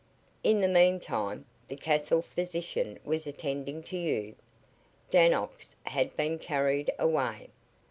In 0.43 0.61
the 0.61 0.67
meantime, 0.67 1.45
the 1.67 1.75
castle 1.75 2.23
physician 2.23 2.97
was 3.03 3.27
attending 3.27 3.83
to 3.83 3.97
you. 3.99 4.33
Dannox 5.11 5.75
had 5.83 6.17
been 6.17 6.39
carried 6.39 6.91
away. 6.97 7.49